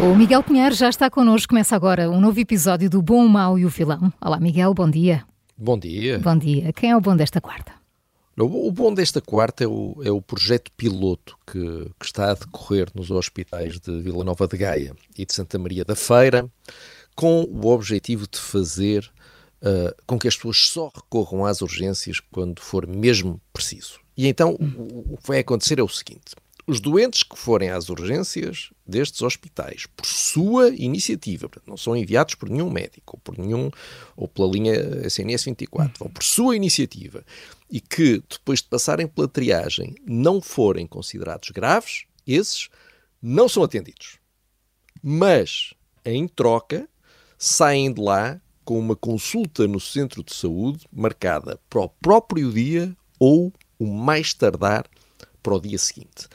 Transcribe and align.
O 0.00 0.14
Miguel 0.14 0.44
Pinheiro 0.44 0.76
já 0.76 0.88
está 0.88 1.10
connosco. 1.10 1.48
Começa 1.48 1.74
agora 1.74 2.08
um 2.08 2.20
novo 2.20 2.38
episódio 2.38 2.88
do 2.88 3.02
Bom, 3.02 3.26
o 3.26 3.28
Mau 3.28 3.58
e 3.58 3.66
o 3.66 3.68
Vilão. 3.68 4.12
Olá, 4.20 4.38
Miguel, 4.38 4.72
bom 4.72 4.88
dia. 4.88 5.24
Bom 5.56 5.76
dia. 5.76 6.20
Bom 6.20 6.38
dia. 6.38 6.72
Quem 6.72 6.92
é 6.92 6.96
o 6.96 7.00
bom 7.00 7.16
desta 7.16 7.40
quarta? 7.40 7.72
O 8.36 8.70
bom 8.70 8.94
desta 8.94 9.20
quarta 9.20 9.64
é 9.64 9.66
o, 9.66 10.00
é 10.04 10.10
o 10.12 10.22
projeto 10.22 10.70
piloto 10.76 11.36
que, 11.44 11.90
que, 11.98 12.06
está 12.06 12.30
a 12.30 12.34
decorrer 12.34 12.86
nos 12.94 13.10
hospitais 13.10 13.80
de 13.80 14.00
Vila 14.00 14.22
Nova 14.22 14.46
de 14.46 14.56
Gaia 14.56 14.94
e 15.18 15.26
de 15.26 15.34
Santa 15.34 15.58
Maria 15.58 15.84
da 15.84 15.96
Feira, 15.96 16.48
com 17.16 17.42
o 17.42 17.66
objetivo 17.66 18.28
de 18.30 18.38
fazer 18.38 19.10
uh, 19.60 19.92
com 20.06 20.16
que 20.16 20.28
as 20.28 20.36
pessoas 20.36 20.68
só 20.68 20.92
recorram 20.94 21.44
às 21.44 21.60
urgências 21.60 22.20
quando 22.20 22.60
for 22.60 22.86
mesmo 22.86 23.40
preciso. 23.52 23.98
E 24.16 24.28
então 24.28 24.52
o, 24.52 25.14
o 25.14 25.16
que 25.16 25.26
vai 25.26 25.40
acontecer 25.40 25.80
é 25.80 25.82
o 25.82 25.88
seguinte: 25.88 26.36
os 26.68 26.80
doentes 26.80 27.22
que 27.22 27.38
forem 27.38 27.70
às 27.70 27.88
urgências 27.88 28.68
destes 28.86 29.22
hospitais 29.22 29.86
por 29.86 30.04
sua 30.04 30.68
iniciativa, 30.68 31.48
não 31.66 31.78
são 31.78 31.96
enviados 31.96 32.34
por 32.34 32.50
nenhum 32.50 32.68
médico 32.68 33.16
ou 33.16 33.20
por 33.20 33.38
nenhum 33.38 33.70
ou 34.14 34.28
pela 34.28 34.52
linha 34.52 34.74
SNS 35.06 35.44
24, 35.46 35.98
vão 35.98 36.10
por 36.10 36.22
sua 36.22 36.54
iniciativa 36.54 37.24
e 37.70 37.80
que 37.80 38.22
depois 38.28 38.60
de 38.60 38.68
passarem 38.68 39.08
pela 39.08 39.26
triagem 39.26 39.94
não 40.06 40.42
forem 40.42 40.86
considerados 40.86 41.48
graves, 41.48 42.04
esses 42.26 42.68
não 43.22 43.48
são 43.48 43.62
atendidos. 43.62 44.18
Mas 45.02 45.72
em 46.04 46.28
troca 46.28 46.86
saem 47.38 47.90
de 47.90 48.00
lá 48.02 48.38
com 48.62 48.78
uma 48.78 48.94
consulta 48.94 49.66
no 49.66 49.80
centro 49.80 50.22
de 50.22 50.34
saúde 50.34 50.86
marcada 50.92 51.58
para 51.70 51.80
o 51.80 51.88
próprio 51.88 52.52
dia 52.52 52.94
ou 53.18 53.50
o 53.78 53.86
mais 53.86 54.34
tardar 54.34 54.84
para 55.42 55.54
o 55.54 55.60
dia 55.60 55.78
seguinte. 55.78 56.26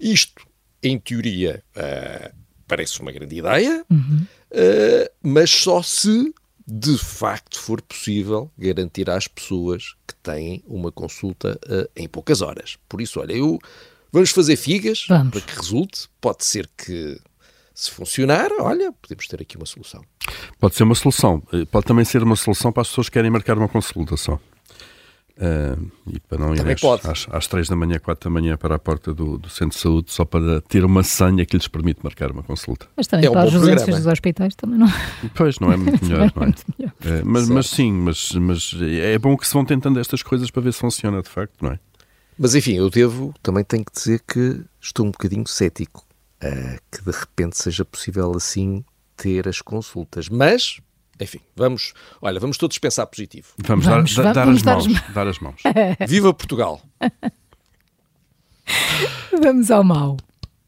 Isto, 0.00 0.46
em 0.82 0.98
teoria, 0.98 1.62
uh, 1.76 2.34
parece 2.66 3.00
uma 3.00 3.12
grande 3.12 3.36
ideia, 3.36 3.84
uhum. 3.90 4.26
uh, 4.50 5.10
mas 5.22 5.50
só 5.50 5.82
se 5.82 6.34
de 6.66 6.96
facto 6.96 7.60
for 7.60 7.82
possível 7.82 8.50
garantir 8.56 9.10
às 9.10 9.28
pessoas 9.28 9.94
que 10.06 10.14
têm 10.22 10.62
uma 10.66 10.90
consulta 10.90 11.58
uh, 11.66 11.88
em 11.94 12.08
poucas 12.08 12.40
horas. 12.40 12.78
Por 12.88 13.00
isso, 13.00 13.20
olha, 13.20 13.32
eu 13.32 13.58
vamos 14.10 14.30
fazer 14.30 14.56
figas 14.56 15.04
vamos. 15.08 15.30
para 15.30 15.40
que 15.40 15.56
resulte. 15.56 16.08
Pode 16.20 16.44
ser 16.44 16.70
que 16.76 17.20
se 17.74 17.90
funcionar, 17.90 18.50
olha, 18.60 18.92
podemos 18.92 19.26
ter 19.26 19.42
aqui 19.42 19.56
uma 19.56 19.66
solução. 19.66 20.02
Pode 20.58 20.76
ser 20.76 20.84
uma 20.84 20.94
solução. 20.94 21.42
Pode 21.70 21.86
também 21.86 22.04
ser 22.04 22.22
uma 22.22 22.36
solução 22.36 22.72
para 22.72 22.82
as 22.82 22.88
pessoas 22.88 23.08
que 23.08 23.14
querem 23.14 23.30
marcar 23.30 23.58
uma 23.58 23.68
consulta 23.68 24.16
só. 24.16 24.40
Uh, 25.36 25.90
e 26.06 26.20
para 26.20 26.38
não 26.38 26.54
ir 26.54 26.60
às, 26.60 27.06
às, 27.06 27.26
às 27.28 27.46
3 27.48 27.68
da 27.68 27.74
manhã, 27.74 27.98
4 27.98 28.30
da 28.30 28.32
manhã 28.32 28.56
para 28.56 28.76
a 28.76 28.78
porta 28.78 29.12
do, 29.12 29.36
do, 29.36 29.50
centro 29.50 29.76
de 29.76 29.82
saúde 29.82 30.12
só 30.12 30.24
para 30.24 30.60
ter 30.60 30.84
uma 30.84 31.02
senha 31.02 31.44
que 31.44 31.56
lhes 31.56 31.66
permite 31.66 32.04
marcar 32.04 32.30
uma 32.30 32.44
consulta. 32.44 32.86
Mas 32.96 33.08
também 33.08 33.26
é 33.26 33.30
para 33.32 33.40
um 33.40 33.48
as 33.48 33.54
urgências 33.54 33.96
dos 33.96 34.06
hospitais 34.06 34.54
também 34.54 34.78
não. 34.78 34.86
Pois, 35.34 35.58
não 35.58 35.72
é 35.72 35.76
muito 35.76 36.02
melhor, 36.06 36.32
não 36.36 36.42
é? 36.42 36.46
Muito 36.46 36.64
melhor. 36.78 36.94
é 37.04 37.22
mas, 37.24 37.48
mas, 37.48 37.66
sim, 37.68 37.92
mas, 37.92 38.30
mas 38.32 38.76
é 38.80 39.18
bom 39.18 39.36
que 39.36 39.46
se 39.46 39.54
vão 39.54 39.64
tentando 39.64 39.98
estas 39.98 40.22
coisas 40.22 40.52
para 40.52 40.62
ver 40.62 40.72
se 40.72 40.78
funciona 40.78 41.20
de 41.20 41.28
facto, 41.28 41.60
não 41.60 41.72
é? 41.72 41.80
Mas 42.38 42.54
enfim, 42.54 42.74
eu 42.74 42.88
devo, 42.88 43.34
também 43.42 43.64
tenho 43.64 43.84
que 43.84 43.92
dizer 43.92 44.22
que 44.26 44.62
estou 44.80 45.04
um 45.04 45.10
bocadinho 45.10 45.46
cético 45.48 46.06
uh, 46.44 46.78
que 46.92 47.04
de 47.04 47.10
repente 47.10 47.56
seja 47.58 47.84
possível 47.84 48.32
assim 48.36 48.84
ter 49.16 49.48
as 49.48 49.60
consultas. 49.60 50.28
Mas 50.28 50.80
enfim, 51.20 51.40
vamos, 51.56 51.94
olha, 52.20 52.40
vamos 52.40 52.58
todos 52.58 52.78
pensar 52.78 53.06
positivo. 53.06 53.48
Vamos, 53.58 53.86
vamos 53.86 54.14
dar, 54.14 54.32
dar, 54.32 54.46
vamos 54.46 54.58
as 54.58 54.64
dar, 54.64 54.76
mãos, 54.76 55.14
dar 55.14 55.28
as 55.28 55.38
mãos. 55.38 55.62
Viva 56.06 56.34
Portugal! 56.34 56.82
vamos 59.40 59.70
ao 59.70 59.84
mal. 59.84 60.16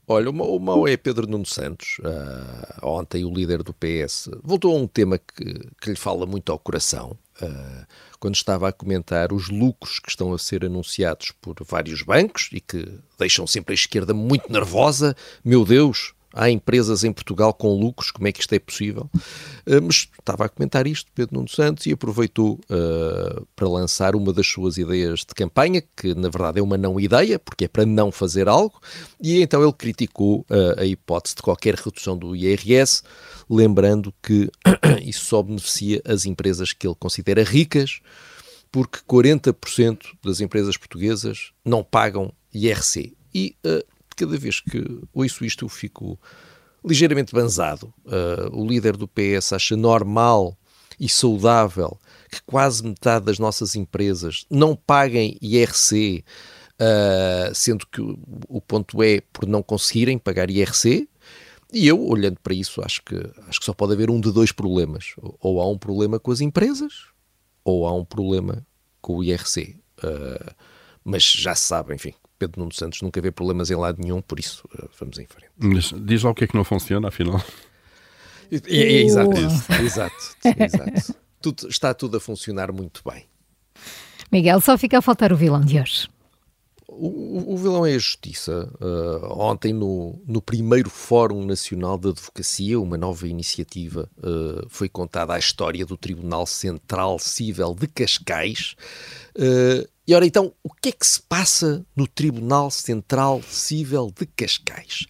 Olha, 0.08 0.30
o 0.30 0.58
mau 0.60 0.86
é 0.86 0.96
Pedro 0.96 1.26
Nuno 1.26 1.44
Santos. 1.44 1.98
Uh, 1.98 2.86
ontem 2.86 3.24
o 3.24 3.34
líder 3.34 3.64
do 3.64 3.74
PS 3.74 4.30
voltou 4.42 4.76
a 4.76 4.78
um 4.78 4.86
tema 4.86 5.18
que, 5.18 5.68
que 5.80 5.90
lhe 5.90 5.96
fala 5.96 6.24
muito 6.24 6.52
ao 6.52 6.60
coração. 6.60 7.18
Uh, 7.42 7.84
quando 8.20 8.36
estava 8.36 8.68
a 8.68 8.72
comentar 8.72 9.32
os 9.32 9.48
lucros 9.48 9.98
que 9.98 10.08
estão 10.08 10.32
a 10.32 10.38
ser 10.38 10.64
anunciados 10.64 11.32
por 11.40 11.56
vários 11.68 12.02
bancos 12.02 12.48
e 12.52 12.60
que 12.60 12.88
deixam 13.18 13.48
sempre 13.48 13.72
a 13.72 13.74
esquerda 13.74 14.14
muito 14.14 14.50
nervosa. 14.50 15.16
Meu 15.44 15.64
Deus, 15.64 16.14
há 16.32 16.50
empresas 16.50 17.04
em 17.04 17.12
Portugal 17.12 17.52
com 17.52 17.74
lucros, 17.78 18.10
como 18.10 18.28
é 18.28 18.32
que 18.32 18.40
isto 18.40 18.54
é 18.54 18.58
possível? 18.58 19.10
Uh, 19.66 19.82
mas 19.82 20.08
estava 20.18 20.44
a 20.44 20.48
comentar 20.48 20.86
isto, 20.86 21.10
Pedro 21.14 21.36
Nuno 21.36 21.48
Santos, 21.48 21.86
e 21.86 21.92
aproveitou 21.92 22.60
uh, 22.70 23.46
para 23.56 23.68
lançar 23.68 24.14
uma 24.14 24.32
das 24.32 24.46
suas 24.46 24.76
ideias 24.76 25.20
de 25.20 25.34
campanha, 25.34 25.82
que 25.96 26.14
na 26.14 26.28
verdade 26.28 26.58
é 26.58 26.62
uma 26.62 26.76
não 26.76 27.00
ideia, 27.00 27.38
porque 27.38 27.64
é 27.64 27.68
para 27.68 27.86
não 27.86 28.12
fazer 28.12 28.48
algo, 28.48 28.80
e 29.20 29.40
então 29.42 29.62
ele 29.62 29.72
criticou 29.72 30.40
uh, 30.50 30.80
a 30.80 30.84
hipótese 30.84 31.36
de 31.36 31.42
qualquer 31.42 31.74
redução 31.74 32.16
do 32.16 32.36
IRS, 32.36 33.02
lembrando 33.48 34.12
que 34.22 34.50
isso 35.02 35.26
só 35.26 35.42
beneficia 35.42 36.02
as 36.04 36.26
empresas 36.26 36.72
que 36.72 36.86
ele 36.86 36.96
considera 36.98 37.42
ricas, 37.42 38.00
porque 38.70 38.98
40% 39.08 39.98
das 40.22 40.40
empresas 40.40 40.76
portuguesas 40.76 41.52
não 41.64 41.82
pagam 41.82 42.32
IRC. 42.52 43.14
E 43.34 43.56
cada 44.16 44.36
vez 44.36 44.60
que 44.60 44.82
ouço 45.12 45.44
isto 45.44 45.64
eu 45.64 45.68
fico 45.68 46.18
ligeiramente 46.84 47.34
banzado. 47.34 47.92
Uh, 48.04 48.56
o 48.56 48.66
líder 48.66 48.96
do 48.96 49.08
PS 49.08 49.52
acha 49.52 49.76
normal 49.76 50.56
e 50.98 51.08
saudável 51.08 51.98
que 52.30 52.40
quase 52.46 52.82
metade 52.84 53.26
das 53.26 53.38
nossas 53.38 53.76
empresas 53.76 54.46
não 54.50 54.74
paguem 54.74 55.36
IRC, 55.40 56.24
uh, 56.80 57.54
sendo 57.54 57.86
que 57.86 58.00
o, 58.00 58.60
ponto 58.60 59.02
é 59.02 59.20
por 59.32 59.46
não 59.46 59.62
conseguirem 59.62 60.18
pagar 60.18 60.50
IRC. 60.50 61.08
E 61.72 61.86
eu, 61.86 62.00
olhando 62.00 62.38
para 62.40 62.54
isso, 62.54 62.80
acho 62.82 63.02
que, 63.02 63.16
acho 63.48 63.58
que 63.58 63.66
só 63.66 63.72
pode 63.72 63.92
haver 63.92 64.08
um 64.08 64.20
de 64.20 64.32
dois 64.32 64.52
problemas. 64.52 65.14
Ou 65.40 65.60
há 65.60 65.68
um 65.68 65.76
problema 65.76 66.18
com 66.18 66.30
as 66.30 66.40
empresas, 66.40 67.06
ou 67.64 67.86
há 67.86 67.92
um 67.92 68.04
problema 68.04 68.64
com 69.00 69.16
o 69.16 69.24
IRC. 69.24 69.76
Uh, 69.98 70.54
mas 71.04 71.22
já 71.22 71.54
se 71.54 71.66
sabe, 71.66 71.94
enfim, 71.94 72.14
Pedro 72.38 72.60
Nuno 72.60 72.72
Santos 72.72 73.02
nunca 73.02 73.20
vê 73.20 73.30
problemas 73.30 73.70
em 73.70 73.76
lado 73.76 74.00
nenhum, 74.00 74.20
por 74.20 74.38
isso 74.38 74.66
uh, 74.74 74.88
vamos 74.98 75.18
em 75.18 75.26
frente. 75.26 75.50
Mas 75.56 75.92
diz 76.04 76.22
lá 76.22 76.30
o 76.30 76.34
que 76.34 76.44
é 76.44 76.46
que 76.46 76.56
não 76.56 76.64
funciona, 76.64 77.08
afinal. 77.08 77.40
É, 78.50 78.56
é, 78.68 79.02
exato, 79.02 79.36
exato, 79.82 80.14
exato. 80.44 81.14
Tudo, 81.40 81.68
está 81.68 81.94
tudo 81.94 82.16
a 82.16 82.20
funcionar 82.20 82.72
muito 82.72 83.02
bem. 83.08 83.24
Miguel, 84.32 84.60
só 84.60 84.76
fica 84.76 84.98
a 84.98 85.02
faltar 85.02 85.32
o 85.32 85.36
vilão 85.36 85.60
de 85.60 85.78
hoje. 85.78 86.08
O, 86.98 87.54
o 87.54 87.56
vilão 87.58 87.84
é 87.84 87.94
a 87.94 87.98
justiça. 87.98 88.70
Uh, 88.80 89.38
ontem, 89.38 89.72
no, 89.72 90.18
no 90.26 90.40
primeiro 90.40 90.88
Fórum 90.88 91.44
Nacional 91.44 91.98
de 91.98 92.08
Advocacia, 92.08 92.80
uma 92.80 92.96
nova 92.96 93.28
iniciativa, 93.28 94.08
uh, 94.18 94.66
foi 94.68 94.88
contada 94.88 95.34
a 95.34 95.38
história 95.38 95.84
do 95.84 95.96
Tribunal 95.96 96.46
Central 96.46 97.18
Cível 97.18 97.74
de 97.74 97.86
Cascais. 97.86 98.76
Uh, 99.36 99.86
e 100.06 100.14
ora 100.14 100.24
então, 100.24 100.52
o 100.62 100.70
que 100.70 100.88
é 100.88 100.92
que 100.92 101.06
se 101.06 101.20
passa 101.20 101.84
no 101.94 102.06
Tribunal 102.06 102.70
Central 102.70 103.42
Cível 103.42 104.10
de 104.18 104.24
Cascais? 104.26 105.06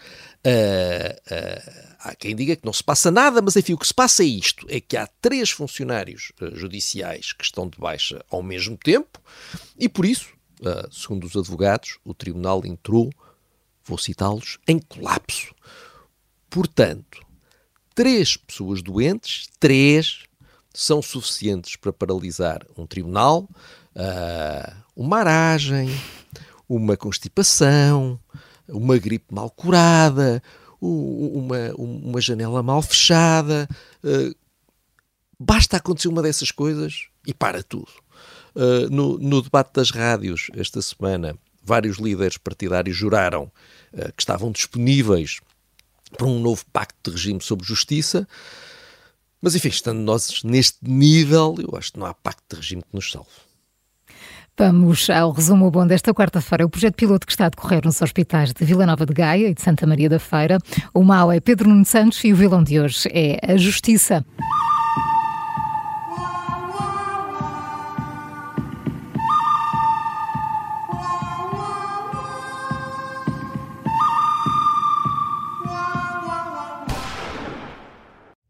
há 1.98 2.14
quem 2.14 2.36
diga 2.36 2.54
que 2.54 2.64
não 2.64 2.72
se 2.72 2.84
passa 2.84 3.10
nada, 3.10 3.42
mas 3.42 3.56
enfim, 3.56 3.72
o 3.72 3.78
que 3.78 3.86
se 3.86 3.92
passa 3.92 4.22
é 4.22 4.26
isto: 4.26 4.64
é 4.70 4.80
que 4.80 4.96
há 4.96 5.08
três 5.20 5.50
funcionários 5.50 6.30
judiciais 6.52 7.32
que 7.32 7.42
estão 7.42 7.68
de 7.68 7.76
baixa 7.78 8.24
ao 8.30 8.44
mesmo 8.44 8.76
tempo, 8.76 9.20
e 9.76 9.88
por 9.88 10.06
isso 10.06 10.35
uh, 10.60 10.92
segundo 10.92 11.24
os 11.24 11.36
advogados, 11.36 11.98
o 12.04 12.14
tribunal 12.14 12.64
entrou, 12.64 13.10
vou 13.84 13.98
citá-los, 13.98 14.58
em 14.66 14.78
colapso. 14.78 15.54
Portanto, 16.50 17.20
três 17.94 18.36
pessoas 18.36 18.82
doentes, 18.82 19.48
três, 19.58 20.24
são 20.72 21.00
suficientes 21.00 21.76
para 21.76 21.92
paralisar 21.92 22.64
um 22.76 22.86
tribunal, 22.86 23.48
uh, 23.94 24.76
uma 24.94 25.18
aragem, 25.20 25.88
uma 26.68 26.96
constipação, 26.96 28.20
uma 28.68 28.98
gripe 28.98 29.34
mal 29.34 29.50
curada, 29.50 30.42
uma, 30.80 31.72
uma 31.76 32.20
janela 32.20 32.62
mal 32.62 32.82
fechada. 32.82 33.68
Uh, 34.04 34.34
basta 35.38 35.76
acontecer 35.78 36.08
uma 36.08 36.22
dessas 36.22 36.50
coisas 36.50 37.08
e 37.26 37.32
para 37.32 37.62
tudo. 37.62 37.90
Uh, 38.56 38.88
no, 38.90 39.18
no 39.18 39.42
debate 39.42 39.72
das 39.74 39.90
rádios 39.90 40.50
esta 40.56 40.80
semana, 40.80 41.36
vários 41.62 41.98
líderes 41.98 42.38
partidários 42.38 42.96
juraram 42.96 43.52
uh, 43.92 44.12
que 44.16 44.22
estavam 44.22 44.50
disponíveis 44.50 45.40
para 46.16 46.26
um 46.26 46.40
novo 46.40 46.64
pacto 46.72 47.10
de 47.10 47.16
regime 47.16 47.40
sobre 47.42 47.66
justiça. 47.66 48.26
Mas 49.42 49.54
enfim, 49.54 49.68
estando 49.68 49.98
nós 49.98 50.42
neste 50.42 50.78
nível, 50.82 51.54
eu 51.58 51.76
acho 51.76 51.92
que 51.92 51.98
não 51.98 52.06
há 52.06 52.14
pacto 52.14 52.42
de 52.48 52.56
regime 52.56 52.82
que 52.82 52.94
nos 52.94 53.12
salve. 53.12 53.28
Vamos 54.58 55.10
ao 55.10 55.32
resumo 55.32 55.70
bom 55.70 55.86
desta 55.86 56.14
quarta-feira. 56.14 56.64
O 56.64 56.70
projeto 56.70 56.94
piloto 56.94 57.26
que 57.26 57.32
está 57.32 57.44
a 57.44 57.48
decorrer 57.50 57.84
nos 57.84 58.00
hospitais 58.00 58.54
de 58.54 58.64
Vila 58.64 58.86
Nova 58.86 59.04
de 59.04 59.12
Gaia 59.12 59.48
e 59.48 59.54
de 59.54 59.60
Santa 59.60 59.86
Maria 59.86 60.08
da 60.08 60.18
Feira. 60.18 60.56
O 60.94 61.04
mal 61.04 61.30
é 61.30 61.40
Pedro 61.40 61.68
Nuno 61.68 61.84
Santos 61.84 62.24
e 62.24 62.32
o 62.32 62.36
vilão 62.36 62.64
de 62.64 62.80
hoje 62.80 63.06
é 63.12 63.38
a 63.52 63.58
Justiça. 63.58 64.24